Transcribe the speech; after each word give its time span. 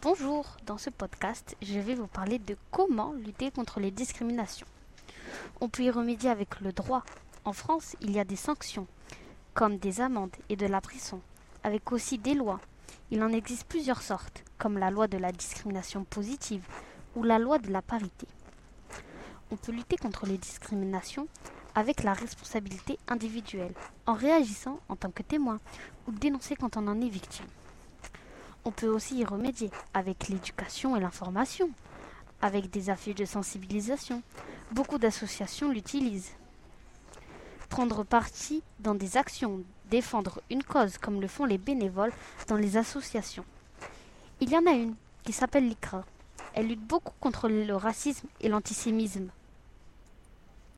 Bonjour, 0.00 0.46
dans 0.64 0.78
ce 0.78 0.90
podcast, 0.90 1.56
je 1.60 1.80
vais 1.80 1.96
vous 1.96 2.06
parler 2.06 2.38
de 2.38 2.56
comment 2.70 3.14
lutter 3.14 3.50
contre 3.50 3.80
les 3.80 3.90
discriminations. 3.90 4.68
On 5.60 5.68
peut 5.68 5.82
y 5.82 5.90
remédier 5.90 6.30
avec 6.30 6.60
le 6.60 6.70
droit. 6.70 7.02
En 7.44 7.52
France, 7.52 7.96
il 8.00 8.12
y 8.12 8.20
a 8.20 8.24
des 8.24 8.36
sanctions, 8.36 8.86
comme 9.54 9.78
des 9.78 10.00
amendes 10.00 10.36
et 10.50 10.54
de 10.54 10.66
la 10.66 10.80
prison, 10.80 11.20
avec 11.64 11.90
aussi 11.90 12.16
des 12.16 12.34
lois. 12.34 12.60
Il 13.10 13.20
en 13.24 13.32
existe 13.32 13.66
plusieurs 13.66 14.02
sortes, 14.02 14.44
comme 14.56 14.78
la 14.78 14.92
loi 14.92 15.08
de 15.08 15.18
la 15.18 15.32
discrimination 15.32 16.04
positive 16.04 16.64
ou 17.16 17.24
la 17.24 17.40
loi 17.40 17.58
de 17.58 17.72
la 17.72 17.82
parité. 17.82 18.28
On 19.50 19.56
peut 19.56 19.72
lutter 19.72 19.96
contre 19.96 20.26
les 20.26 20.38
discriminations 20.38 21.26
avec 21.74 22.04
la 22.04 22.12
responsabilité 22.12 23.00
individuelle, 23.08 23.74
en 24.06 24.14
réagissant 24.14 24.78
en 24.88 24.94
tant 24.94 25.10
que 25.10 25.24
témoin 25.24 25.58
ou 26.06 26.12
dénoncer 26.12 26.54
quand 26.54 26.76
on 26.76 26.86
en 26.86 27.00
est 27.00 27.08
victime. 27.08 27.46
On 28.68 28.70
peut 28.70 28.88
aussi 28.88 29.16
y 29.16 29.24
remédier 29.24 29.70
avec 29.94 30.28
l'éducation 30.28 30.94
et 30.94 31.00
l'information, 31.00 31.70
avec 32.42 32.68
des 32.68 32.90
affiches 32.90 33.14
de 33.14 33.24
sensibilisation. 33.24 34.22
Beaucoup 34.72 34.98
d'associations 34.98 35.70
l'utilisent. 35.72 36.32
Prendre 37.70 38.04
parti 38.04 38.62
dans 38.80 38.94
des 38.94 39.16
actions, 39.16 39.62
défendre 39.90 40.42
une 40.50 40.62
cause 40.62 40.98
comme 40.98 41.22
le 41.22 41.28
font 41.28 41.46
les 41.46 41.56
bénévoles 41.56 42.12
dans 42.46 42.56
les 42.56 42.76
associations. 42.76 43.46
Il 44.42 44.50
y 44.50 44.56
en 44.58 44.66
a 44.66 44.72
une 44.72 44.96
qui 45.24 45.32
s'appelle 45.32 45.66
l'ICRA. 45.66 46.04
Elle 46.52 46.66
lutte 46.66 46.86
beaucoup 46.86 47.14
contre 47.20 47.48
le 47.48 47.74
racisme 47.74 48.28
et 48.42 48.50
l'antisémisme. 48.50 49.30